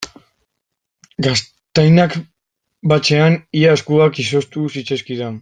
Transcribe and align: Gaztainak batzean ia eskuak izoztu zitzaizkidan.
Gaztainak 1.25 2.17
batzean 2.93 3.39
ia 3.61 3.77
eskuak 3.79 4.19
izoztu 4.27 4.67
zitzaizkidan. 4.79 5.39